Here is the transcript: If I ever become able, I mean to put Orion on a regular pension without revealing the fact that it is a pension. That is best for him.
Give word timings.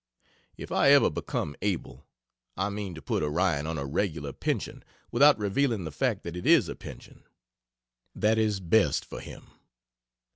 If 0.57 0.71
I 0.71 0.89
ever 0.93 1.11
become 1.11 1.55
able, 1.61 2.07
I 2.57 2.69
mean 2.71 2.95
to 2.95 3.03
put 3.03 3.21
Orion 3.21 3.67
on 3.67 3.77
a 3.77 3.85
regular 3.85 4.33
pension 4.33 4.83
without 5.11 5.37
revealing 5.37 5.83
the 5.83 5.91
fact 5.91 6.23
that 6.23 6.35
it 6.35 6.47
is 6.47 6.67
a 6.67 6.75
pension. 6.75 7.23
That 8.15 8.39
is 8.39 8.59
best 8.59 9.05
for 9.05 9.19
him. 9.19 9.51